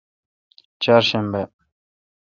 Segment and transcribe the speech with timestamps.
[0.81, 1.43] چارشنبہ